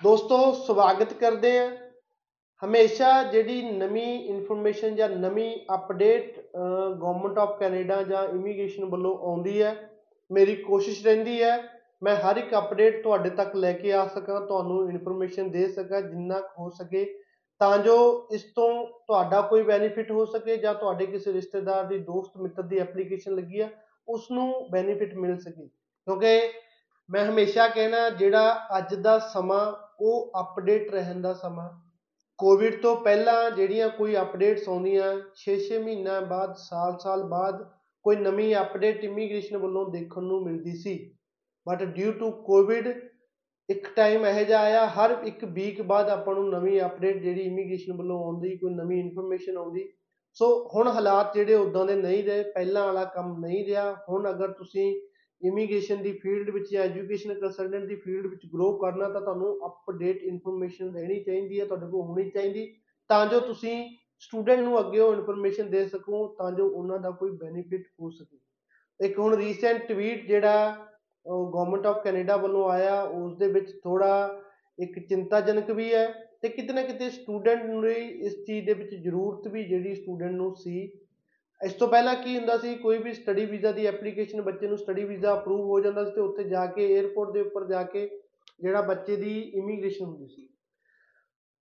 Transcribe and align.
ਦੋਸਤੋ, 0.00 0.36
ਸਵਾਗਤ 0.66 1.12
ਕਰਦੇ 1.12 1.50
ਹਾਂ। 1.58 1.70
ਹਮੇਸ਼ਾ 2.62 3.22
ਜਿਹੜੀ 3.22 3.62
ਨਵੀਂ 3.70 4.12
ਇਨਫੋਰਮੇਸ਼ਨ 4.24 4.94
ਜਾਂ 4.96 5.08
ਨਵੀਂ 5.08 5.56
ਅਪਡੇਟ 5.74 6.38
ਗਵਰਨਮੈਂਟ 7.00 7.38
ਆਫ 7.38 7.58
ਕੈਨੇਡਾ 7.58 8.02
ਜਾਂ 8.02 8.22
ਇਮੀਗ੍ਰੇਸ਼ਨ 8.28 8.84
ਵੱਲੋਂ 8.84 9.16
ਆਉਂਦੀ 9.18 9.62
ਹੈ, 9.62 9.74
ਮੇਰੀ 10.30 10.54
ਕੋਸ਼ਿਸ਼ 10.56 11.04
ਰਹਿੰਦੀ 11.06 11.42
ਹੈ, 11.42 11.56
ਮੈਂ 12.02 12.16
ਹਰ 12.16 12.36
ਇੱਕ 12.36 12.54
ਅਪਡੇਟ 12.58 13.02
ਤੁਹਾਡੇ 13.02 13.30
ਤੱਕ 13.30 13.56
ਲੈ 13.56 13.72
ਕੇ 13.72 13.92
ਆ 13.92 14.06
ਸਕਾਂ, 14.06 14.40
ਤੁਹਾਨੂੰ 14.40 14.88
ਇਨਫੋਰਮੇਸ਼ਨ 14.90 15.50
ਦੇ 15.50 15.66
ਸਕਾਂ, 15.68 16.02
ਜਿੰਨਾ 16.02 16.40
ਕੁ 16.40 16.62
ਹੋ 16.62 16.70
ਸਕੇ, 16.70 17.04
ਤਾਂ 17.60 17.78
ਜੋ 17.78 18.28
ਇਸ 18.32 18.42
ਤੋਂ 18.56 18.86
ਤੁਹਾਡਾ 18.86 19.40
ਕੋਈ 19.40 19.62
ਬੈਨੀਫਿਟ 19.62 20.10
ਹੋ 20.10 20.24
ਸਕੇ 20.26 20.56
ਜਾਂ 20.56 20.74
ਤੁਹਾਡੇ 20.74 21.06
ਕਿਸੇ 21.06 21.32
ਰਿਸ਼ਤੇਦਾਰ 21.32 21.84
ਦੀ, 21.84 21.98
ਦੋਸਤ, 21.98 22.36
ਮਿੱਤਰ 22.36 22.62
ਦੀ 22.62 22.78
ਐਪਲੀਕੇਸ਼ਨ 22.78 23.34
ਲੱਗੀ 23.34 23.60
ਆ 23.60 23.68
ਉਸ 24.08 24.30
ਨੂੰ 24.30 24.68
ਬੈਨੀਫਿਟ 24.70 25.14
ਮਿਲ 25.14 25.38
ਸਕੇ। 25.38 25.66
ਕਿਉਂਕਿ 25.66 26.40
ਮੈਂ 27.10 27.24
ਹਮੇਸ਼ਾ 27.24 27.68
ਕਹਿਣਾ 27.68 28.10
ਜਿਹੜਾ 28.10 28.66
ਅੱਜ 28.78 28.94
ਦਾ 28.94 29.18
ਸਮਾਂ, 29.18 29.72
ਉਹ 30.00 30.32
ਅਪਡੇਟ 30.40 30.90
ਰਹਿਣ 30.90 31.20
ਦਾ 31.20 31.32
ਸਮਾਂ। 31.34 31.70
ਕੋਵਿਡ 32.38 32.82
ਤੋਂ 32.82 32.96
ਪਹਿਲਾਂ 32.96 33.50
ਜਿਹੜੀਆਂ 33.50 33.88
ਕੋਈ 33.88 34.16
ਅਪਡੇਟਸ 34.16 34.68
ਆਉਂਦੀਆਂ 34.68 35.20
6-6 35.34 35.78
ਮਹੀਨਿਆਂ 35.78 36.22
ਬਾਅਦ, 36.22 36.54
ਸਾਲ-ਸਾਲ 36.56 37.22
ਬਾਅਦ, 37.22 37.70
ਕੋਈ 38.02 38.16
ਨਵੀਂ 38.16 38.56
ਅਪਡੇਟ 38.56 39.04
ਇਮੀਗ੍ਰੇਸ਼ਨ 39.04 39.56
ਵੱਲੋਂ 39.56 39.90
ਦੇਖਣ 39.90 40.22
ਨੂੰ 40.22 40.42
ਮਿਲਦੀ 40.42 40.76
ਸੀ। 40.76 41.16
ਬਟ 41.68 41.82
ਡਿਊ 41.82 42.12
ਟੂ 42.12 42.30
ਕੋਵਿਡ 42.30 43.10
ਇੱਕ 43.68 43.94
ਟਾਈਮ 43.96 44.26
ਇਹੋ 44.26 44.44
ਜਿਹਾ 44.44 44.60
ਆਇਆ, 44.60 44.86
ਹਰ 44.86 45.16
ਇੱਕ 45.24 45.44
ਵੀਕ 45.44 45.82
ਬਾਅਦ 45.82 46.08
ਆਪਾਂ 46.08 46.34
ਨੂੰ 46.34 46.50
ਨਵੀਂ 46.50 46.80
ਅਪਡੇਟ 46.80 47.22
ਜਿਹੜੀ 47.22 47.40
ਇਮੀਗ੍ਰੇਸ਼ਨ 47.40 47.96
ਵੱਲੋਂ 47.96 48.24
ਆਉਂਦੀ, 48.24 48.56
ਕੋਈ 48.56 48.74
ਨਵੀਂ 48.74 49.00
ਇਨਫੋਰਮੇਸ਼ਨ 49.00 49.56
ਆਉਂਦੀ। 49.56 49.92
ਸੋ 50.34 50.70
ਹੁਣ 50.74 50.88
ਹਾਲਾਤ 50.88 51.34
ਜਿਹੜੇ 51.34 51.54
ਉਦਾਂ 51.54 51.86
ਦੇ 51.86 51.94
ਨਹੀਂ 51.94 52.24
ਰਹੇ, 52.24 52.42
ਪਹਿਲਾਂ 52.42 52.86
ਵਾਲਾ 52.86 53.04
ਕੰਮ 53.04 53.46
ਨਹੀਂ 53.46 53.66
ਰਿਹਾ। 53.66 53.96
ਹੁਣ 54.08 54.30
ਅਗਰ 54.30 54.52
ਤੁਸੀਂ 54.52 55.09
ਇਮੀਗ੍ਰੇਸ਼ਨ 55.42 56.02
ਦੀ 56.02 56.12
ਫੀਲਡ 56.12 56.50
ਵਿੱਚ 56.50 56.70
ਜਾਂ 56.72 56.82
ਐਜੂਕੇਸ਼ਨ 56.84 57.34
ਕੰਸਲਟੈਂਟ 57.40 57.84
ਦੀ 57.84 57.96
ਫੀਲਡ 57.96 58.26
ਵਿੱਚ 58.26 58.46
ਗਰੋ 58.54 58.72
ਕਰਨਾ 58.78 59.08
ਤਾਂ 59.08 59.20
ਤੁਹਾਨੂੰ 59.20 59.56
ਅਪਡੇਟ 59.66 60.22
ਇਨਫੋਰਮੇਸ਼ਨ 60.22 60.94
ਰਹਿਣੀ 60.94 61.22
ਚਾਹੀਦੀ 61.24 61.60
ਹੈ, 61.60 61.64
ਤੁਹਾਡੇ 61.66 61.86
ਕੋਲ 61.86 62.02
ਹੋਣੀ 62.02 62.30
ਚਾਹੀਦੀ। 62.30 62.66
ਤਾਂ 63.10 63.26
ਜੋ 63.26 63.40
ਤੁਸੀਂ 63.40 63.74
ਸਟੂਡੈਂਟ 64.22 64.60
ਨੂੰ 64.60 64.78
ਅੱਗੇ 64.80 64.98
ਉਹ 64.98 65.14
ਇਨਫੋਰਮੇਸ਼ਨ 65.14 65.70
ਦੇ 65.70 65.86
ਸਕੋ, 65.88 66.26
ਤਾਂ 66.38 66.50
ਜੋ 66.52 66.68
ਉਹਨਾਂ 66.68 66.98
ਦਾ 66.98 67.10
ਕੋਈ 67.10 67.30
ਬੈਨੀਫਿਟ 67.30 67.86
ਹੋ 68.00 68.10
ਸਕੇ। 68.10 68.38
ਇੱਕ 69.00 69.18
ਹੁਣ 69.18 69.36
ਰੀਸੈਂਟ 69.36 69.86
ਟਵੀਟ 69.88 70.26
ਜਿਹੜਾ 70.28 70.86
ਗਵਰਨਮੈਂਟ 71.26 71.86
ਆਫ 71.86 72.02
ਕੈਨੇਡਾ 72.04 72.36
ਵੱਲੋਂ 72.36 72.68
ਆਇਆ 72.70 73.02
ਉਸ 73.02 73.36
ਦੇ 73.38 73.46
ਵਿੱਚ 73.52 73.70
ਥੋੜਾ 73.84 74.42
ਇੱਕ 74.78 74.98
ਚਿੰਤਾਜਨਕ 75.08 75.70
ਵੀ 75.70 75.92
ਹੈ 75.94 76.06
ਤੇ 76.42 76.48
ਕਿਤੇ 76.48 76.72
ਨਾ 76.72 76.82
ਕਿਤੇ 76.82 77.08
ਸਟੂਡੈਂਟ 77.10 77.64
ਨੂੰ 77.64 77.86
ਇਸ 77.90 78.34
ਚੀਜ਼ 78.46 78.66
ਦੇ 78.66 78.74
ਵਿੱਚ 78.74 78.94
ਜ਼ਰੂਰਤ 78.94 79.48
ਵੀ 79.48 79.64
ਜਿਹੜੀ 79.64 79.94
ਸਟੂਡੈਂਟ 79.94 80.32
ਨੂੰ 80.32 80.54
ਸੀ 80.56 80.86
ਇਸ 81.60 81.72
ਤੋਂ 81.72 81.88
ਪਹਿਲਾਂ 81.88 82.14
ਕੀ 82.16 82.36
ਹੁੰਦਾ 82.36 82.56
ਸੀ, 82.58 82.74
ਕੋਈ 82.74 82.98
ਵੀ 82.98 83.12
ਸਟੱਡੀ 83.14 83.44
ਵੀਜ਼ਾ 83.46 83.72
ਦੀ 83.72 83.86
ਐਪਲੀਕੇਸ਼ਨ 83.86 84.42
ਬੱਚੇ 84.42 84.66
ਨੂੰ 84.66 84.78
ਸਟੱਡੀ 84.78 85.04
ਵੀਜ਼ਾ 85.04 85.32
ਅਪਰੂਵ 85.34 85.60
ਹੋ 85.60 85.80
ਜਾਂਦਾ 85.80 86.04
ਸੀ 86.04 86.10
ਤੇ 86.10 86.20
ਉੱਥੇ 86.20 86.44
ਜਾ 86.44 86.64
ਕੇ 86.66 86.86
에ਅਰਪੋਰਟ 87.00 87.32
ਦੇ 87.32 87.40
ਉੱਪਰ 87.40 87.66
ਜਾ 87.66 87.82
ਕੇ 87.82 88.06
ਜਿਹੜਾ 88.60 88.80
ਬੱਚੇ 88.80 89.16
ਦੀ 89.16 89.40
ਇਮੀਗ੍ਰੇਸ਼ਨ 89.40 90.04
ਹੁੰਦੀ 90.04 90.28
ਸੀ। 90.28 90.48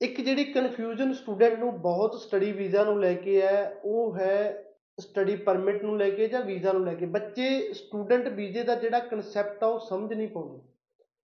ਇੱਕ 0.01 0.21
ਜਿਹੜੀ 0.21 0.43
ਕਨਫਿਊਜ਼ਨ 0.43 1.13
ਸਟੂਡੈਂਟ 1.13 1.59
ਨੂੰ 1.59 1.81
ਬਹੁਤ 1.81 2.19
ਸਟੱਡੀ 2.21 2.51
ਵੀਜ਼ਾ 2.51 2.83
ਨੂੰ 2.83 2.99
ਲੈ 3.01 3.13
ਕੇ 3.13 3.41
ਹੈ, 3.41 3.81
ਉਹ 3.85 4.17
ਹੈ 4.17 4.63
ਸਟੱਡੀ 4.99 5.35
ਪਰਮਿਟ 5.35 5.83
ਨੂੰ 5.83 5.97
ਲੈ 5.97 6.09
ਕੇ 6.09 6.27
ਜਾਂ 6.27 6.41
ਵੀਜ਼ਾ 6.41 6.71
ਨੂੰ 6.71 6.85
ਲੈ 6.85 6.93
ਕੇ। 6.93 7.05
ਬੱਚੇ 7.05 7.73
ਸਟੂਡੈਂਟ 7.73 8.27
ਵੀਜ਼ੇ 8.27 8.63
ਦਾ 8.63 8.75
ਜਿਹੜਾ 8.75 8.99
ਕਨਸੈਪਟ 8.99 9.63
ਆ, 9.63 9.67
ਉਹ 9.67 9.79
ਸਮਝ 9.79 10.13
ਨਹੀਂ 10.13 10.27
ਪਾਉਂਦੇ। 10.27 10.59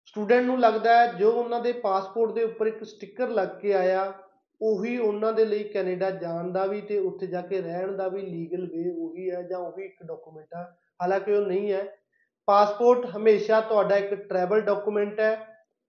ਸਟੂਡੈਂਟ 0.05 0.45
ਨੂੰ 0.45 0.59
ਲੱਗਦਾ 0.59 0.97
ਹੈ, 0.97 1.13
ਜੋ 1.13 1.31
ਉਹਨਾਂ 1.31 1.59
ਦੇ 1.59 1.71
ਪਾਸਪੋਰਟ 1.71 2.31
ਦੇ 2.31 2.43
ਉੱਪਰ 2.43 2.67
ਇੱਕ 2.67 2.83
ਸਟicker 2.83 3.29
ਲੱਗ 3.29 3.47
ਕੇ 3.47 3.73
ਆਇਆ 3.73 4.13
ਉਹੀ 4.61 4.97
ਉਹਨਾਂ 4.97 5.33
ਦੇ 5.33 5.45
ਲਈ 5.45 5.63
ਕੈਨੇਡਾ 5.63 6.09
ਜਾਣ 6.09 6.51
ਦਾ 6.51 6.65
ਵੀ 6.65 6.81
ਤੇ 6.81 6.99
ਉੱਥੇ 6.99 7.27
ਜਾ 7.27 7.41
ਕੇ 7.41 7.61
ਰਹਿਣ 7.61 7.91
ਦਾ 7.91 8.07
ਵੀ 8.07 8.21
ਲੀਗਲ 8.21 8.65
ਵੇ 8.65 8.91
ਉਹੀ 8.97 9.31
ਹੈ 9.31 9.41
ਜਾਂ 9.41 9.59
ਉਹੀ 9.59 9.85
ਇੱਕ 9.85 10.03
ਡਾਕੂਮੈਂਟ 10.05 10.53
ਆ 10.53 10.75
ਹਾਲਾਂਕਿ 11.01 11.33
ਉਹ 11.33 11.45
ਨਹੀਂ 11.45 11.71
ਹੈ। 11.71 11.95
ਪਾਸਪੋਰਟ 12.45 13.05
ਹਮੇਸ਼ਾ 13.17 13.61
ਤੁਹਾਡਾ 13.61 13.95
ਇੱਕ 13.95 14.13
ਟਰੈਵਲ 14.13 14.61
ਡਾਕੂਮੈਂਟ 14.61 15.19
ਹੈ। 15.19 15.35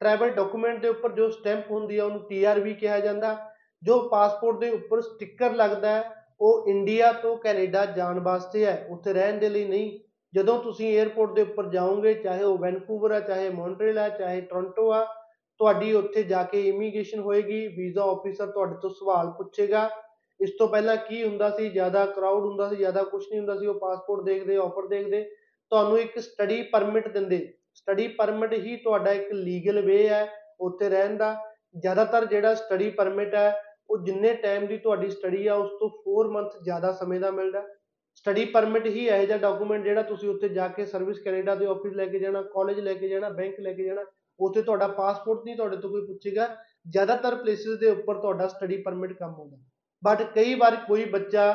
ਟਰੈਵਲ 0.00 0.30
ਡਾਕੂਮੈਂਟ 0.30 0.82
ਦੇ 0.82 0.88
ਉੱਪਰ 0.88 1.12
ਜੋ 1.12 1.30
ਸਟੈਂਪ 1.30 1.70
ਹੁੰਦੀ 1.70 1.98
ਹੈ 1.98 2.04
ਉਹਨੂੰ 2.04 2.28
ਟੀਆਰ 2.28 2.60
ਵੀ 2.60 2.74
ਕਿਹਾ 2.74 3.00
ਜਾਂਦਾ। 3.00 3.50
ਜੋ 3.82 4.08
ਪਾਸਪੋਰਟ 4.08 4.58
ਦੇ 4.58 4.70
ਉੱਪਰ 4.70 5.00
ਸਟicker 5.00 5.56
ਲੱਗਦਾ 5.56 5.88
ਹੈ, 5.88 6.04
ਉਹ 6.40 6.68
ਇੰਡੀਆ 6.68 7.12
ਤੋਂ 7.12 7.36
ਕੈਨੇਡਾ 7.36 7.86
ਜਾਣ 7.86 8.20
ਵਾਸਤੇ 8.20 8.66
ਹੈ। 8.66 8.86
ਉੱਥੇ 8.90 9.12
ਰਹਿਣ 9.12 9.38
ਦੇ 9.38 9.48
ਲਈ 9.48 9.64
ਨਹੀਂ। 9.64 10.00
ਜਦੋਂ 10.34 10.62
ਤੁਸੀਂ 10.62 11.00
에ਅਰਪੋਰਟ 11.00 11.34
ਦੇ 11.34 11.42
ਉੱਪਰ 11.42 11.68
ਜਾਓਗੇ, 11.68 12.14
ਚਾਹੇ 12.14 12.42
ਉਹ 12.42 12.58
ਵੈਨਕੂਵਰ 12.58 13.10
ਆ, 13.10 13.20
ਚਾਹੇ 13.20 13.50
ਮੌਂਟਰੀਅਲ 13.50 13.98
ਆ, 13.98 14.08
ਚਾਹੇ 14.08 14.40
ਟੋਰਾਂਟੋ 14.40 14.92
ਆ 14.92 15.19
ਤੁਹਾਡੀ 15.60 15.92
ਉੱਥੇ 15.92 16.22
ਜਾ 16.22 16.42
ਕੇ 16.42 16.60
ਇਮੀਗ੍ਰੇਸ਼ਨ 16.68 17.20
ਹੋਏਗੀ 17.20 17.66
ਵੀਜ਼ਾ 17.68 18.02
ਆਫੀਸਰ 18.02 18.46
ਤੁਹਾਡੇ 18.46 18.74
ਤੋਂ 18.82 18.90
ਸਵਾਲ 18.90 19.30
ਪੁੱਛੇਗਾ। 19.30 19.88
ਇਸ 20.40 20.50
ਤੋਂ 20.58 20.68
ਪਹਿਲਾਂ 20.68 20.96
ਕੀ 20.96 21.22
ਹੁੰਦਾ 21.24 21.50
ਸੀ? 21.50 21.68
ਜ਼ਿਆਦਾ 21.68 22.04
ਕਰਾਊਡ 22.06 22.44
ਹੁੰਦਾ 22.44 22.68
ਸੀ, 22.68 22.76
ਜ਼ਿਆਦਾ 22.76 23.02
ਕੁਝ 23.02 23.22
ਨਹੀਂ 23.30 23.38
ਹੁੰਦਾ 23.40 23.56
ਸੀ। 23.56 23.66
ਉਹ 23.66 23.74
ਪਾਸਪੋਰਟ 23.74 24.24
ਦੇਖਦੇ 24.24 24.56
ਆਫਰ 24.56 24.86
ਦੇਖਦੇ। 24.86 25.22
ਤੁਹਾਨੂੰ 25.72 25.98
ਇੱਕ 25.98 26.18
ਸਟੱਡੀ 26.18 26.62
ਪਰਮਿਟ 26.62 27.08
ਦਿੰਦੇ। 27.08 27.38
ਸਟੱਡੀ 27.74 28.06
ਪਰਮਿਟ 28.08 28.52
ਹੀ 28.52 28.76
ਤੁਹਾਡਾ 28.76 29.10
ਇੱਕ 29.12 29.32
ਲੀਗਲ 29.32 29.80
ਵੇ 29.80 30.08
ਹੈ 30.08 30.26
ਉੱਥੇ 30.60 30.88
ਰਹਿਣ 30.88 31.16
ਦਾ। 31.16 31.36
ਜ਼ਿਆਦਾਤਰ 31.78 32.24
ਜਿਹੜਾ 32.24 32.54
ਸਟੱਡੀ 32.54 32.90
ਪਰਮਿਟ 32.90 33.34
ਹੈ, 33.34 33.52
ਉਹ 33.90 33.98
ਜਿੰਨੇ 33.98 34.32
ਟਾਈਮ 34.34 34.66
ਦੀ 34.66 34.78
ਤੁਹਾਡੀ 34.78 35.10
ਸਟੱਡੀ 35.10 35.46
ਆ, 35.46 35.54
ਉਸ 35.54 35.70
ਤੋਂ 35.80 35.88
4 35.88 36.28
ਮੰਥ 36.28 36.56
ਜ਼ਿਆਦਾ 36.62 36.92
ਸਮੇਂ 36.92 37.20
ਦਾ 37.20 37.30
ਮਿਲਦਾ। 37.30 37.62
ਸਟੱਡੀ 38.16 38.44
ਪਰਮਿਟ 38.44 38.86
ਹੀ 38.86 39.06
ਇਹੋ 39.06 39.24
ਜਿਹਾ 39.24 39.38
ਡਾਕੂਮੈਂਟ 39.38 39.84
ਜਿਹੜਾ 39.84 40.02
ਤੁਸੀਂ 40.02 40.28
ਉੱਥੇ 40.28 40.48
ਜਾ 40.48 40.68
ਕੇ 40.68 40.86
ਸਰਵਿਸ 40.86 41.18
ਕੈਨੇਡਾ 41.18 41.54
ਦੇ 41.54 41.66
ਆਫਿਸ 41.66 41.92
ਲੈ 41.92 42.06
ਕੇ 42.06 42.18
ਜਾਣਾ 42.18 42.42
ਕਾਲਜ 42.42 42.80
ਲੈ 42.80 42.94
ਕੇ 42.94 43.08
ਜਾਣਾ 43.08 43.28
ਬੈਂਕ 43.28 43.60
ਲੈ 43.60 43.72
ਕੇ 43.72 43.84
ਜਾਣਾ। 43.84 44.04
ਉੱਥੇ 44.40 44.62
ਤੁਹਾਡਾ 44.62 44.86
ਪਾਸਪੋਰਟ 44.88 45.44
ਨਹੀਂ 45.44 45.56
ਤੁਹਾਡੇ 45.56 45.76
ਤੋਂ 45.76 45.90
ਕੋਈ 45.90 46.06
ਪੁੱਛੇਗਾ, 46.06 46.48
ਜ਼ਿਆਦਾਤਰ 46.90 47.34
ਪਲੇਸਿਸ 47.34 47.78
ਦੇ 47.78 47.90
ਉੱਪਰ 47.90 48.20
ਤੁਹਾਡਾ 48.20 48.46
ਸਟੱਡੀ 48.48 48.76
ਪਰਮਿਟ 48.76 49.12
ਕੰਮ 49.12 49.34
ਆਉਂਦਾ। 49.34 49.56
ਬਟ 50.02 50.22
ਕਈ 50.34 50.54
ਵਾਰ 50.54 50.76
ਕੋਈ 50.88 51.04
ਬੱਚਾ 51.04 51.50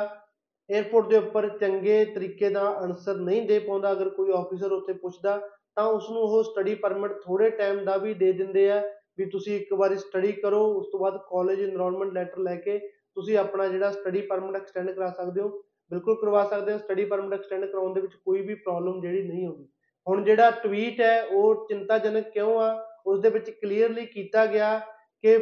에ਅਰਪੋਰਟ 0.70 1.08
ਦੇ 1.08 1.16
ਉੱਪਰ 1.16 1.48
ਚੰਗੇ 1.58 2.04
ਤਰੀਕੇ 2.04 2.48
ਦਾ 2.50 2.60
ਆਨਸਰ 2.82 3.16
ਨਹੀਂ 3.16 3.42
ਦੇ 3.42 3.58
ਪਾਉਂਦਾ, 3.58 3.92
ਅਗਰ 3.92 4.08
ਕੋਈ 4.08 4.32
ਆਫੀਸਰ 4.32 4.72
ਉੱਥੇ 4.72 4.92
ਪੁੱਛਦਾ, 4.92 5.40
ਤਾਂ 5.76 5.84
ਉਸ 5.84 6.10
ਨੂੰ 6.10 6.22
ਉਹ 6.22 6.42
ਸਟੱਡੀ 6.44 6.74
ਪਰਮਿਟ 6.74 7.12
ਥੋੜੇ 7.22 7.50
ਟਾਈਮ 7.50 7.84
ਦਾ 7.84 7.96
ਵੀ 7.96 8.14
ਦੇ 8.14 8.32
ਦਿੰਦੇ 8.32 8.70
ਆ 8.70 8.82
ਵੀ 9.18 9.24
ਤੁਸੀਂ 9.24 9.56
ਇੱਕ 9.56 9.72
ਵਾਰੀ 9.74 9.96
ਸਟੱਡੀ 9.96 10.32
ਕਰੋ, 10.32 10.64
ਉਸ 10.74 10.86
ਤੋਂ 10.92 11.00
ਬਾਅਦ 11.00 11.16
ਕਾਲਜ 11.30 11.60
ਇਨਰੋਲਮੈਂਟ 11.60 12.12
ਲੈਟਰ 12.12 12.38
ਲੈ 12.38 12.54
ਕੇ 12.56 12.78
ਤੁਸੀਂ 13.14 13.36
ਆਪਣਾ 13.38 13.66
ਜਿਹੜਾ 13.68 13.90
ਸਟੱਡੀ 13.90 14.20
ਪਰਮਿਟ 14.20 14.56
ਐਕਸਟੈਂਡ 14.56 14.90
ਕਰਾ 14.90 15.10
ਸਕਦੇ 15.10 15.40
ਹੋ। 15.40 15.48
ਬਿਲਕੁਲ 15.90 16.16
ਕਰਵਾ 16.20 16.44
ਸਕਦੇ 16.44 16.72
ਹੋ 16.72 16.78
ਸਟੱਡੀ 16.78 17.04
ਪਰਮਿਟ 17.04 17.32
ਐਕਸਟੈਂਡ 17.34 17.64
ਕਰਾਉਣ 17.64 17.94
ਦੇ 17.94 18.00
ਵਿੱਚ 18.00 18.14
ਕੋਈ 18.14 18.40
ਵੀ 18.42 18.54
ਪ੍ਰੋਬਲਮ 18.54 19.00
ਜਿਹੜੀ 19.00 19.22
ਨਹੀਂ 19.22 19.46
ਆਉਂਦੀ। 19.46 19.68
ਹੁਣ 20.06 20.24
ਜਿਹੜਾ 20.24 20.50
ਟਵੀਟ 20.50 21.00
ਹੈ, 21.00 21.22
ਉਹ 21.22 21.66
ਚਿੰਤਾਜਨਕ 21.68 22.28
ਕਿਉਂ 22.28 22.58
ਆ? 22.60 22.86
ਉਸ 23.06 23.20
ਦੇ 23.20 23.30
ਵਿੱਚ 23.30 23.50
ਕਲੀਅਰਲੀ 23.50 24.06
ਕੀਤਾ 24.06 24.46
ਗਿਆ 24.46 24.78
ਕਿ 25.24 25.34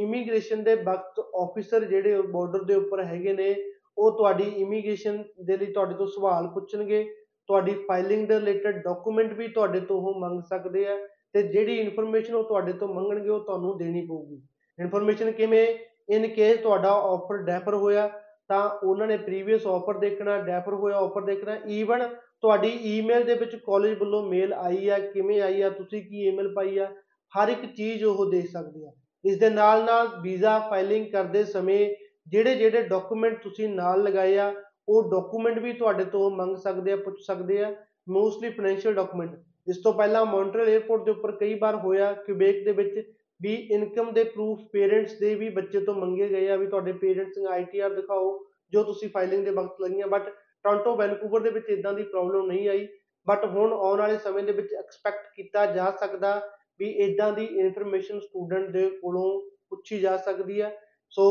ਇਮੀਗ੍ਰੇਸ਼ਨ 0.00 0.62
ਦੇ 0.62 0.74
ਵਕਤ 0.74 1.20
ਆਫੀਸਰ 1.34 1.84
ਜਿਹੜੇ 1.84 2.20
ਬਾਰਡਰ 2.22 2.64
ਦੇ 2.64 2.74
ਉੱਪਰ 2.74 3.04
ਹੈਗੇ 3.04 3.32
ਨੇ, 3.32 3.54
ਉਹ 3.98 4.10
ਤੁਹਾਡੀ 4.18 4.44
ਇਮੀਗ੍ਰੇਸ਼ਨ 4.56 5.22
ਦੇ 5.44 5.56
ਲਈ 5.56 5.66
ਤੁਹਾਡੇ 5.66 5.94
ਤੋਂ 5.94 6.06
ਸਵਾਲ 6.06 6.48
ਪੁੱਛਣਗੇ, 6.48 7.02
ਤੁਹਾਡੀ 7.48 7.74
ਫਾਈਲਿੰਗ 7.88 8.26
ਦੇ 8.28 8.38
ਰਿਲੇਟਡ 8.40 8.82
ਡਾਕੂਮੈਂਟ 8.82 9.32
ਵੀ 9.32 9.48
ਤੁਹਾਡੇ 9.48 9.80
ਤੋਂ 9.80 10.00
ਉਹ 10.00 10.20
ਮੰਗ 10.20 10.42
ਸਕਦੇ 10.42 10.86
ਆ 10.86 10.96
ਤੇ 11.32 11.42
ਜਿਹੜੀ 11.42 11.76
ਇਨਫੋਰਮੇਸ਼ਨ 11.78 12.34
ਉਹ 12.34 12.44
ਤੁਹਾਡੇ 12.44 12.72
ਤੋਂ 12.72 12.88
ਮੰਗਣਗੇ, 12.88 13.28
ਉਹ 13.28 13.40
ਤੁਹਾਨੂੰ 13.40 13.76
ਦੇਣੀ 13.78 14.06
ਪਊਗੀ। 14.06 14.42
ਇਨਫੋਰਮੇਸ਼ਨ 14.78 15.30
ਕਿਵੇਂ? 15.30 15.66
ਇਨ 16.10 16.26
ਕੇਸ 16.26 16.58
ਤੁਹਾਡਾ 16.60 16.90
ਆਫਰ 16.90 17.36
ਡੈਫਰ 17.36 17.74
ਹੋਇਆ, 17.74 18.08
ਤਾਂ 18.48 18.68
ਉਹਨਾਂ 18.86 19.06
ਨੇ 19.06 19.16
ਪ੍ਰੀਵੀਅਸ 19.16 19.66
ਆਫਰ 19.66 19.98
ਦੇਖਣਾ 19.98 20.36
ਡੈਫਰ 20.38 20.74
ਹੋਇਆ 20.74 20.96
ਆਫਰ 20.96 21.24
ਦੇਖਣਾ 21.24 21.56
ਈਵਨ 21.66 22.02
ਤੁਹਾਡੀ 22.42 22.68
ਈਮੇਲ 22.88 23.22
ਦੇ 23.24 23.34
ਵਿੱਚ 23.34 23.54
ਕਾਲਜ 23.56 23.98
ਵੱਲੋਂ 23.98 24.22
ਮੇਲ 24.28 24.52
ਆਈ 24.52 24.88
ਆ, 24.88 24.98
ਕਿਵੇਂ 24.98 25.40
ਆਈ 25.42 25.60
ਆ, 25.62 25.68
ਤੁਸੀਂ 25.70 26.02
ਕੀ 26.02 26.26
ਈਮੇਲ 26.28 26.52
ਪਾਈ 26.54 26.78
ਆ, 26.78 26.86
ਹਰ 27.32 27.48
ਇੱਕ 27.48 27.64
ਚੀਜ਼ 27.66 28.04
ਉਹ 28.04 28.30
ਦੇਖ 28.30 28.46
ਸਕਦੇ 28.50 28.86
ਆ। 28.86 28.92
ਇਸ 29.24 29.38
ਦੇ 29.38 29.48
ਨਾਲ 29.50 29.84
ਨਾਲ 29.84 30.08
ਵੀਜ਼ਾ 30.22 30.58
ਫਾਈਲਿੰਗ 30.70 31.06
ਕਰਦੇ 31.12 31.44
ਸਮੇਂ 31.44 31.88
ਜਿਹੜੇ 32.26 32.54
ਜਿਹੜੇ 32.54 32.82
ਡਾਕੂਮੈਂਟ 32.88 33.42
ਤੁਸੀਂ 33.42 33.68
ਨਾਲ 33.68 34.02
ਲਗਾਏ 34.02 34.36
ਆ, 34.38 34.52
ਉਹ 34.88 35.10
ਡਾਕੂਮੈਂਟ 35.10 35.58
ਵੀ 35.58 35.72
ਤੁਹਾਡੇ 35.72 36.04
ਤੋਂ 36.04 36.30
ਮੰਗ 36.30 36.56
ਸਕਦੇ 36.56 36.92
ਆ, 36.92 36.96
ਪੁੱਛ 36.96 37.20
ਸਕਦੇ 37.26 37.62
ਆ 37.64 37.74
ਮੋਸਟਲੀ 38.08 38.50
ਫਾਈਨੈਂਸ਼ੀਅਲ 38.50 38.94
ਡਾਕੂਮੈਂਟ 38.94 39.36
ਇਸ 39.68 39.78
ਤੋਂ 39.84 39.92
ਪਹਿਲਾਂ 39.92 40.24
ਮੌਂਟਰੀਅਲ 40.26 40.68
에ਅਰਪੋਰਟ 40.68 41.04
ਦੇ 41.04 41.10
ਉੱਪਰ 41.10 41.32
ਕਈ 41.36 41.54
ਵਾਰ 41.58 41.76
ਹੋਇਆ 41.76 42.12
ਕਿਊਬੇਕ 42.26 42.64
ਦੇ 42.64 42.72
ਵਿੱਚ 42.72 43.00
ਵੀ 43.40 43.54
ਇਨਕਮ 43.72 44.12
ਦੇ 44.12 44.24
ਪ੍ਰੂਫ 44.24 44.58
ਪੇਰੈਂਟਸ 44.72 45.18
ਦੇ 45.20 45.34
ਵੀ 45.34 45.48
ਬੱਚੇ 45.48 45.80
ਤੋਂ 45.80 45.94
ਮੰਗੇ 45.94 46.28
ਗਏ 46.28 46.48
ਆ 46.48 46.56
ਵੀ 46.56 46.66
ਤੁਹਾਡੇ 46.66 46.92
ਪੇਰੈਂਟਸ 46.92 47.38
ਨੂੰ 47.38 47.48
ਆਈਟੀਆਰ 47.52 47.94
ਦਿਖਾਓ, 47.94 48.38
ਜੋ 48.72 48.82
ਤੁਸੀਂ 48.82 49.08
ਫਾਈਲਿੰਗ 49.08 49.44
ਦੇ 49.44 49.50
ਵਕਤ 49.50 49.80
ਲਗੀਆਂ 49.82 50.06
ਬਟ 50.06 50.28
ਟੋਰਾਂਟੋ, 50.64 50.96
ਵੈਨਕੂਵਰ 50.96 51.40
ਦੇ 51.40 51.50
ਵਿੱਚ 51.50 51.68
ਇਦਾਂ 51.70 51.92
ਦੀ 51.92 52.02
ਪ੍ਰੋਬਲਮ 52.02 52.46
ਨਹੀਂ 52.46 52.68
ਆਈ 52.68 52.86
ਬਟ 53.26 53.44
ਹੁਣ 53.44 53.72
ਆਉਣ 53.72 53.98
ਵਾਲੇ 53.98 54.16
ਸਮੇਂ 54.18 54.42
ਦੇ 54.42 54.52
ਵਿੱਚ 54.52 54.74
ਐਕਸਪੈਕਟ 54.74 55.26
ਕੀਤਾ 55.36 55.66
ਜਾ 55.66 55.90
ਸਕਦਾ 55.90 56.40
ਵੀ 56.80 56.90
ਇਦਾਂ 57.04 57.32
ਦੀ 57.32 57.44
ਇਨਫੋਰਮੇਸ਼ਨ 57.44 58.20
ਸਟੂਡੈਂਟ 58.20 58.70
ਦੇ 58.70 58.88
ਕੋਲੋਂ 59.02 59.28
ਪੁੱਛੀ 59.70 59.98
ਜਾ 60.00 60.16
ਸਕਦੀ 60.16 60.60
ਹੈ। 60.60 60.70
ਸੋ 61.12 61.24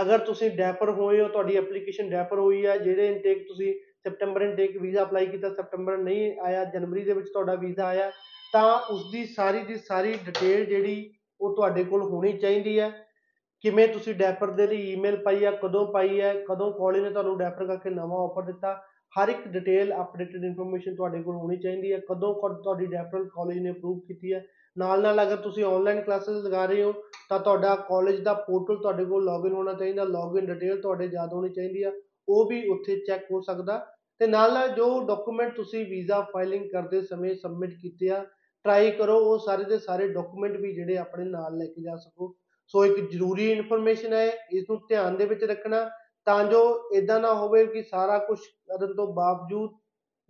ਅਗਰ 0.00 0.18
ਤੁਸੀਂ 0.18 0.50
ਡੈਫਰ 0.50 0.90
ਹੋਏ 0.90 1.20
ਹੋ, 1.20 1.28
ਤੁਹਾਡੀ 1.28 1.56
ਐਪਲੀਕੇਸ਼ਨ 1.56 2.10
ਡੈਫਰ 2.10 2.38
ਹੋਈ 2.38 2.64
ਹੈ, 2.66 2.76
ਜਿਹੜੇ 2.76 3.06
ਇਨਟੇਕ 3.06 3.46
ਤੁਸੀਂ 3.48 3.74
ਸੈਪਟੈਂਬਰ 4.04 4.42
ਇਨਟੇਕ 4.42 4.76
ਵੀਜ਼ਾ 4.76 5.02
ਅਪਲਾਈ 5.02 5.26
ਕੀਤਾ 5.26 5.48
ਸੈਪਟੈਂਬਰ 5.48 5.96
ਨਹੀਂ 5.96 6.32
ਆਇਆ 6.40 6.64
ਜਨਵਰੀ 6.64 7.04
ਦੇ 7.04 7.12
ਵਿੱਚ 7.12 7.28
ਤੁਹਾਡਾ 7.28 7.54
ਵੀਜ਼ਾ 7.54 7.86
ਆਇਆ, 7.86 8.10
ਤਾਂ 8.52 8.78
ਉਸ 8.90 9.10
ਦੀ 9.12 9.24
ਸਾਰੀ 9.26 9.60
ਦੀ 9.60 9.76
ਸਾਰੀ 9.76 10.12
ਡਿਟੇਲ 10.26 10.64
ਜਿਹੜੀ 10.64 11.10
ਉਹ 11.40 11.56
ਤੁਹਾਡੇ 11.56 11.84
ਕੋਲ 11.84 12.02
ਹੋਣੀ 12.02 12.32
ਚਾਹੀਦੀ 12.32 12.78
ਹੈ। 12.80 12.90
ਕਿਵੇਂ 13.64 13.86
ਤੁਸੀਂ 13.88 14.14
ਡੈਫਰ 14.14 14.50
ਦੇ 14.50 14.66
ਲਈ 14.66 14.92
ਈਮੇਲ 14.92 15.16
ਪਾਈ 15.22 15.44
ਹੈ 15.44 15.50
ਕਦੋਂ 15.62 15.86
ਪਾਈ 15.92 16.20
ਹੈ 16.20 16.32
ਕਦੋਂ 16.48 16.70
ਕਾਲਜ 16.72 17.02
ਨੇ 17.02 17.10
ਤੁਹਾਨੂੰ 17.10 17.36
ਡੈਫਰ 17.38 17.66
ਕਰਕੇ 17.66 17.90
ਨਵਾਂ 17.90 18.18
ਆਫਰ 18.24 18.42
ਦਿੱਤਾ, 18.42 18.74
ਹਰ 19.14 19.28
ਇੱਕ 19.28 19.46
ਡਿਟੇਲ 19.48 19.92
ਅਪਡੇਟਡ 20.00 20.44
ਇਨਫੋਰਮੇਸ਼ਨ 20.44 20.94
ਤੁਹਾਡੇ 20.96 21.22
ਕੋਲ 21.22 21.36
ਹੋਣੀ 21.36 21.56
ਚਾਹੀਦੀ 21.56 21.92
ਹੈ 21.92 21.98
ਕਦੋਂ 22.08 22.34
ਤੁਹਾਡੀ 22.54 22.86
ਡੈਫਰਲ 22.86 23.28
ਕਾਲਜ 23.28 23.58
ਨੇ 23.58 23.70
ਅਪਰੂਵ 23.70 23.98
ਕੀਤੀ 24.08 24.32
ਹੈ 24.32 24.44
ਨਾਲ 24.76 25.02
ਨਾਲ 25.02 25.22
ਅਗਰ 25.22 25.36
ਤੁਸੀਂ 25.42 25.64
ਆਨਲਾਈਨ 25.64 26.00
ਕਲਾਸਿਸ 26.02 26.44
ਲਗਾ 26.44 26.64
ਰਹੇ 26.66 26.82
ਹੋ, 26.82 26.92
ਤਾਂ 27.28 27.38
ਤੁਹਾਡਾ 27.38 27.74
ਕਾਲਜ 27.88 28.20
ਦਾ 28.24 28.32
ਪੋਰਟਲ 28.40 28.76
ਤੁਹਾਡੇ 28.82 29.04
ਕੋਲ 29.04 29.24
ਲੌਗਇਨ 29.24 29.52
ਹੋਣਾ 29.52 29.72
ਚਾਹੀਦਾ 29.72 30.04
ਲੌਗਇਨ 30.04 30.46
ਡਿਟੇਲ 30.46 30.80
ਤੁਹਾਡੇ 30.80 31.08
ਯਾਦ 31.14 31.32
ਹੋਣੀ 31.32 31.48
ਚਾਹੀਦੀ 31.54 31.82
ਆ, 31.82 31.92
ਉਹ 32.28 32.48
ਵੀ 32.48 32.66
ਉੱਥੇ 32.68 32.96
ਚੈੱਕ 33.06 33.24
ਹੋ 33.32 33.40
ਸਕਦਾ। 33.40 33.78
ਤੇ 34.20 34.26
ਨਾਲ 34.26 34.52
ਨਾਲ 34.52 34.68
ਜੋ 34.68 34.86
ਡਾਕੂਮੈਂਟ 35.06 35.54
ਤੁਸੀਂ 35.56 35.84
ਵੀਜ਼ਾ 35.86 36.20
ਫਾਈਲਿੰਗ 36.32 36.68
ਕਰਦੇ 36.70 37.00
ਸਮੇਂ 37.02 37.34
ਸਬਮਿਟ 37.34 37.74
ਕੀਤੇ 37.82 38.10
ਆ 38.10 38.24
ਟਰਾਈ 38.64 38.90
ਕਰੋ, 38.90 39.18
ਉਹ 39.18 39.38
ਸਾਰੇ 39.38 39.64
ਦੇ 39.64 39.78
ਸਾਰੇ 39.78 40.08
ਡਾਕੂਮੈਂਟ 40.08 40.56
ਵੀ 40.56 40.72
ਜਿਹੜੇ 40.74 40.96
ਆਪਣੇ 40.98 41.24
ਨਾਲ 41.24 41.56
ਲੈ 41.58 41.66
ਕੇ 41.66 41.82
ਜਾ 41.82 41.96
ਸਕੋ। 41.96 42.34
ਸੋ 42.68 42.84
ਇੱਕ 42.84 42.98
ਜ਼ਰੂਰੀ 43.10 43.50
ਇਨਫੋਰਮੇਸ਼ਨ 43.52 44.12
ਹੈ 44.12 44.26
ਇਸ 44.52 44.64
ਨੂੰ 44.70 44.80
ਧਿਆਨ 44.88 45.16
ਦੇ 45.16 45.26
ਵਿੱਚ 45.26 45.44
ਰੱਖਣਾ, 45.44 45.88
ਤਾਂ 46.26 46.44
ਜੋ 46.44 46.90
ਇਦਾਂ 46.94 47.20
ਨਾ 47.20 47.32
ਹੋਵੇ 47.34 47.64
ਕਿ 47.66 47.82
ਸਾਰਾ 47.82 48.18
ਕੁਝ 48.18 48.38
ਕਰਨ 48.40 48.94
ਤੋਂ 48.94 49.06
ਬਾਵਜੂਦ, 49.14 49.70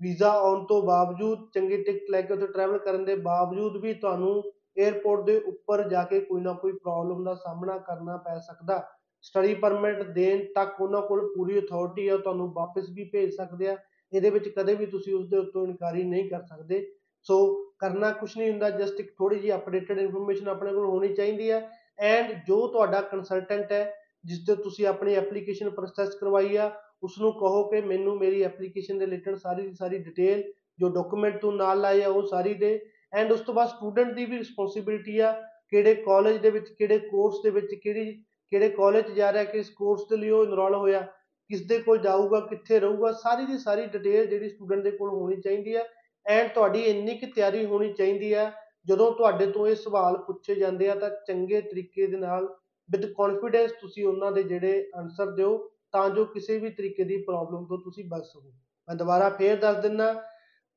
ਵੀਜ਼ਾ 0.01 0.31
ਆਉਣ 0.31 0.65
ਤੋਂ 0.67 0.83
ਬਾਵਜੂਦ, 0.83 1.39
ਚੰਗੀ 1.55 1.83
ਟਿਕਟ 1.83 2.11
ਲੈ 2.11 2.21
ਕੇ 2.23 2.35
ਉੱਥੇ 2.35 2.47
ਟਰੈਵਲ 2.47 2.79
ਕਰਨ 2.79 3.05
ਦੇ 3.05 3.15
ਬਾਵਜੂਦ 3.17 3.77
ਵੀ 3.77 3.95
ਤੁਹਾਨੂੰ 3.95 4.43
에ਅਰਪੋਰਟ 4.79 5.25
ਦੇ 5.27 5.37
ਉੱਪਰ 5.47 5.89
ਜਾ 5.89 6.03
ਕੇ 6.03 6.21
ਕੋਈ 6.21 6.41
ਨਾ 6.41 6.53
ਕੋਈ 6.53 6.73
ਪ੍ਰੋਬਲਮ 6.73 7.25
ਦਾ 7.25 7.35
ਸਾਹਮਣਾ 7.35 7.79
ਕਰਨਾ 7.79 8.17
ਪੈ 8.17 8.39
ਸਕਦਾ। 8.39 8.83
ਸਟੱਡੀ 9.25 9.55
ਪਰਮਿਟ 9.55 10.03
ਦੇਣ 10.11 10.45
ਤੱਕ 10.55 10.81
ਉਹਨਾਂ 10.81 11.01
ਕੋਲ 11.03 11.27
ਪੂਰੀ 11.35 11.59
ਅਥਾਰਟੀ 11.59 12.09
ਹੈ 12.09 12.15
ਉਹ 12.15 12.19
ਤੁਹਾਨੂੰ 12.19 12.53
ਵਾਪਸ 12.53 12.91
ਵੀ 12.91 13.05
ਭੇਜ 13.05 13.35
ਸਕਦੇ 13.35 13.69
ਆ। 13.69 13.77
ਇਹਦੇ 14.13 14.31
ਵਿੱਚ 14.31 14.49
ਕਦੇ 14.49 14.75
ਵੀ 14.75 14.87
ਤੁਸੀਂ 14.87 15.15
ਉਸ 15.15 15.29
ਦੇ 15.29 15.37
ਉੱਤੋਂ 15.37 15.67
ਇਨਕਾਰੀ 15.67 16.03
ਨਹੀਂ 16.03 16.29
ਕਰ 16.31 16.43
ਸਕਦੇ। 16.43 16.87
ਸੋ 17.27 17.39
ਕਰਨਾ 17.79 18.11
ਕੁਝ 18.11 18.31
ਨਹੀਂ 18.39 18.51
ਹੁੰਦਾ 18.51 18.71
ਜਸਟ 18.71 19.01
ਇੱਕ 19.01 19.11
ਥੋੜੀ 19.19 19.39
ਜਿਹੀ 19.39 19.53
ਅਪਡੇਟਡ 19.55 19.99
ਇਨਫੋਰਮੇਸ਼ਨ 19.99 20.49
ਆਪਣੇ 20.49 20.73
ਕੋਲ 20.73 20.87
ਹੋਣੀ 20.87 21.15
ਚਾਹੀਦੀ 21.15 21.51
ਹੈ 21.51 21.61
ਐਂਡ 21.99 22.33
ਜੋ 22.47 22.67
ਤੁਹਾਡਾ 22.67 23.01
ਕੰਸਲਟੈਂਟ 23.01 23.73
ਹੈ, 23.73 23.95
ਜਿਸ 24.25 24.39
ਤੇ 24.47 24.55
ਤੁਸੀਂ 24.63 24.87
ਆਪਣੀ 24.87 25.15
ਐਪਲੀਕੇਸ਼ਨ 25.15 25.71
ਪ੍ਰੋਸੈਸ 25.71 26.15
ਕਰਵਾਈ 26.15 26.57
ਆ 26.57 26.71
ਉਸ 27.03 27.19
ਨੂੰ 27.19 27.33
ਕਹੋ 27.33 27.63
ਕਿ 27.71 27.81
ਮੈਨੂੰ 27.81 28.17
ਮੇਰੀ 28.19 28.43
ਐਪਲੀਕੇਸ਼ਨ 28.43 28.99
ਦੇ 28.99 29.07
ਰਿਲੇਟਡ 29.07 29.37
ਸਾਰੀ 29.37 29.63
ਦੀ 29.63 29.75
ਸਾਰੀ 29.75 29.99
ਡਿਟੇਲ 29.99 30.43
ਜੋ 30.81 30.89
ਡਾਕੂਮੈਂਟ 30.89 31.41
ਤੂੰ 31.41 31.55
ਨਾਲ 31.57 31.81
ਲਾਏ 31.81 32.03
ਆ, 32.03 32.09
ਉਹ 32.09 32.27
ਸਾਰੀ 32.27 32.55
ਦੇ। 32.55 32.79
ਐਂਡ 33.13 33.33
ਉਸ 33.33 33.41
ਤੋਂ 33.41 33.55
ਬਾਅਦ 33.55 33.69
ਸਟੂਡੈਂਟ 33.69 34.13
ਦੀ 34.15 34.25
ਵੀ 34.25 34.39
ਰਿਸਪੌਂਸਿਬਿਲਟੀ 34.39 35.19
ਆ, 35.19 35.33
ਕਿਹੜੇ 35.71 35.95
ਕਾਲਜ 35.95 36.37
ਦੇ 36.37 36.51
ਵਿੱਚ, 36.51 36.69
ਕਿਹੜੇ 36.69 36.99
ਕੋਰਸ 36.99 37.43
ਦੇ 37.45 37.51
ਵਿੱਚ, 37.51 37.75
ਕਿਹੜੀ, 37.75 38.13
ਕਿਹੜੇ 38.53 38.69
ਕਾਲਜ 38.69 39.11
ਜਾ 39.11 39.33
ਰਿਹਾ, 39.33 39.45
ਕਿਸ 39.45 39.71
ਕੋਰਸ 39.71 40.03
ਦੇ 40.11 40.17
ਲਈ 40.17 40.31
ਉਹ 40.31 40.45
ਇਨਰੋਲ 40.45 40.75
ਹੋਇਆ, 40.75 41.01
ਕਿਸ 41.51 41.67
ਦੇ 41.67 41.79
ਕੋਲ 41.79 41.99
ਜਾਊਗਾ, 41.99 42.41
ਕਿੱਥੇ 42.41 42.79
ਰਹੂਗਾ, 42.81 43.13
ਸਾਰੀ 43.13 43.47
ਦੀ 43.47 43.59
ਸਾਰੀ 43.59 43.87
ਡਿਟੇਲ 43.87 44.27
ਜਿਹੜੀ 44.27 44.49
ਸਟੂਡੈਂਟ 44.49 44.83
ਦੇ 44.83 44.91
ਕੋਲ 44.91 45.11
ਹੋਣੀ 45.11 45.41
ਚਾਹੀਦੀ 45.41 45.77
ਹੈ 45.77 45.85
ਐਂਡ 46.27 46.49
ਤੁਹਾਡੀ 46.55 46.81
ਇੰਨੀ 46.83 47.17
ਕੁ 47.19 47.27
ਤਿਆਰੀ 47.35 47.65
ਹੋਣੀ 47.65 47.93
ਚਾਹੀਦੀ 47.93 48.35
ਹੈ 48.35 48.53
ਜਦੋਂ 48.89 49.13
ਤੁਹਾਡੇ 49.13 49.47
ਤੋਂ 49.47 49.67
ਇਹ 49.69 49.75
ਸਵਾਲ 49.75 50.17
ਪੁੱਛੇ 50.17 50.55
ਜਾਂਦੇ 50.55 50.91
ਆ 50.91 50.95
ਤਾਂ 50.95 51.11
ਚੰਗੇ 51.27 51.61
ਤਰੀਕੇ 51.61 52.07
ਦੇ 52.07 52.17
ਨਾਲ 52.17 52.57
ਵਿਦ 52.91 53.13
ਕੌਨਫੀਡੈਂਸ 53.13 53.73
ਤੁਸੀਂ 53.73 54.07
ਉਹਨਾਂ 54.07 54.33
ਦੇ 54.33 54.43
ਜਿਹੜੇ 54.43 54.91
ਆਨਸਰ 54.95 55.31
ਦਿਓ 55.31 55.71
ਤਾਂ 55.93 56.11
ਜੋ 56.11 56.25
ਕਿਸੇ 56.25 56.59
ਵੀ 56.59 56.71
ਤਰੀਕੇ 56.71 57.05
ਦੀ 57.05 57.17
ਪ੍ਰੋਬਲਮ 57.17 57.67
ਤੋਂ 57.67 57.79
ਤੁਸੀਂ 57.79 58.05
ਬਚ 58.05 58.25
ਸਕੋ। 58.25 58.51
ਮੈਂ 58.89 58.97
ਦੁਬਾਰਾ 58.97 59.29
ਫੇਰ 59.31 59.57
ਦੱਸ 59.57 59.77
ਦਿੰਦਾ 59.77 60.13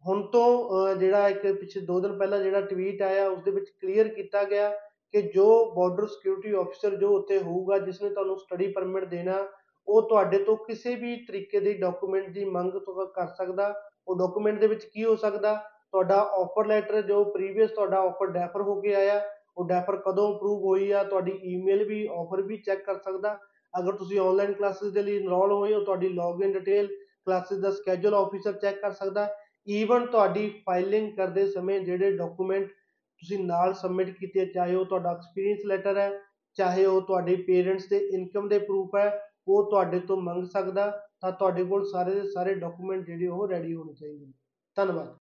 ਹੁਣ 0.06 0.22
ਤੋਂ 0.28 0.46
ਅਹ, 0.70 0.96
ਜਿਹੜਾ 0.96 1.30
ਇੱਕ 1.30 1.52
ਪਿਛੇ 1.54 1.80
2 1.80 2.00
ਦਿਨ 2.00 2.18
ਪਹਿਲਾਂ 2.18 2.40
ਜਿਹੜਾ 2.40 2.62
ਟਵੀਟ 2.62 3.02
ਆਇਆ 3.02 3.28
ਉਸ 3.30 3.44
ਦੇ 3.44 3.52
ਵਿੱਚ 3.52 3.70
ਕਲੀਅਰ 3.82 4.08
ਕੀਤਾ 4.08 4.44
ਗਿਆ 4.44 4.70
ਕਿ 5.14 5.22
ਜੋ 5.22 5.74
ਬਾਰਡਰ 5.76 6.08
ਸਿਕਿਉਰਿਟੀ 6.08 6.52
ਆਫੀਸਰ 6.52 6.96
ਜੋ 6.96 7.10
ਉੱਤੇ 7.16 7.38
ਹੋਊਗਾ 7.40 7.78
ਜਿਸ 7.78 8.02
ਨੇ 8.02 8.10
ਤੁਹਾਨੂੰ 8.10 8.38
ਸਟੱਡੀ 8.40 8.68
ਪਰਮਿਟ 8.68 9.06
ਦੇਣਾ 9.06 9.48
ਉਹ 9.88 10.10
ਤੁਹਾਡੇ 10.10 10.44
ਤੋਂ 10.44 10.58
ਕਿਸੇ 10.58 10.96
ਵੀ 10.96 11.16
ਤਰੀਕੇ 11.16 11.60
ਦੀ 11.60 11.74
ਡਾਕੂਮੈਂਟ 11.74 12.30
ਦੀ 12.30 12.46
ਮੰਗ 12.46 12.72
ਤੋਂ 12.72 13.08
ਕਰ 13.08 13.28
ਸਕਦਾ। 13.28 13.74
ਉਹ 14.08 14.16
ਡਾਕੂਮੈਂਟ 14.16 14.60
ਦੇ 14.60 14.68
ਵਿੱਚ 14.68 14.86
ਕੀ 14.86 15.04
ਹੋ 15.06 15.16
ਸਕਦਾ? 15.16 15.64
ਤੁਹਾਡਾ 15.94 16.16
ਆਫਰ 16.34 16.68
ਲੈਟਰ 16.68 17.02
ਜੋ 17.02 17.24
ਪ੍ਰੀਵੀਅਸ 17.24 17.72
ਤੁਹਾਡਾ 17.72 17.98
ਆਫਰ 18.00 18.28
ਡੈਫਰ 18.28 18.62
ਹੋ 18.62 18.80
ਕੇ 18.82 18.94
ਆਇਆ, 18.96 19.22
ਉਹ 19.58 19.68
ਡੈਫਰ 19.68 19.96
ਕਦੋਂ 19.96 20.36
ਅਪਰੂਵ 20.36 20.64
ਹੋਈ 20.64 20.92
ਆ, 20.92 21.04
ਤੁਹਾਡੀ 21.04 21.32
ਈਮੇਲ 21.44 21.84
ਵੀ 21.84 22.08
ਆਫਰ 22.12 22.42
ਵੀ 22.42 22.58
ਚੈੱਕ 22.58 22.84
ਕਰ 22.86 22.98
ਸਕਦਾ। 22.98 23.38
ਅਗਰ 23.80 23.96
ਤੁਸੀਂ 23.96 24.20
ਆਨਲਾਈਨ 24.20 24.54
ਕਲਾਸਿਸ 24.54 24.92
ਦੇ 24.94 25.02
ਲਈ 25.02 25.16
ਇਨਰੋਲ 25.18 25.52
ਹੋਏ 25.52 25.74
ਹੋ, 25.74 25.80
ਤੁਹਾਡੀ 25.80 26.10
ਲੌਗਇਨ 26.10 26.52
ਡਿਟੇਲ 26.54 26.88
ਕਲਾਸਿਸ 27.26 27.60
ਦਾ 27.60 27.72
ਸਕੇਜੂਲ 27.72 28.16
ਆਫੀਸਰ 28.16 28.54
ਚੈੱਕ 28.54 28.80
ਕਰ 28.82 28.92
ਸਕਦਾ। 28.92 29.28
ਈਵਨ 29.70 30.06
ਤੁਹਾਡੀ 30.06 30.48
ਫਾਈਲਿੰਗ 30.66 31.12
ਕਰਦੇ 31.16 31.46
ਸਮੇਂ 31.48 31.80
ਜਿਹੜੇ 31.80 32.12
ਡਾਕੂਮੈਂਟ 32.18 32.68
ਤੁਸੀਂ 32.68 33.40
ਨਾਲ 33.46 33.74
ਸਬਮਿਟ 33.74 34.10
ਕੀਤੇ, 34.10 34.46
ਚਾਹੇ 34.46 34.76
ਉਹ 34.76 34.86
ਤੁਹਾਡਾ 34.86 35.12
ਐਕਸਪੀਰੀਅੰਸ 35.12 35.66
ਲੈਟਰ 35.66 35.98
ਹੈ, 35.98 36.12
ਚਾਹੇ 36.58 36.86
ਉਹ 36.86 37.02
ਤੁਹਾਡੇ 37.02 37.36
ਪੇਰੈਂਟਸ 37.36 37.88
ਦੇ 37.90 37.98
ਇਨਕਮ 37.98 38.48
ਦੇ 38.48 38.60
ਪ੍ਰੂਫ 38.60 38.96
ਹੈ, 38.96 39.10
ਉਹ 39.48 39.70
ਤੁਹਾਡੇ 39.70 40.00
ਤੋਂ 40.00 40.18
ਮੰਗ 40.18 40.46
ਸਕਦਾ 40.46 40.90
ਤਾਂ 41.22 41.32
ਤੁਹਾਡੇ 41.32 41.64
ਕੋਲ 41.64 41.86
ਸਾਰੇ 41.92 42.16
ਦੇ 42.16 42.22
ਸਾਰੇ 42.30 42.54
ਡਾਕੂਮੈਂਟ 42.54 43.06
ਜਿਹੜੇ 43.06 43.28
ਉਹ 43.28 43.48
ਰੈਡੀ 43.48 43.74
ਹੋਣੇ 43.76 43.94
ਚਾਹੀਦੇ 43.94 44.26
ਨੇ। 44.26 44.34
ਧੰਨਵਾਦ। 44.76 45.18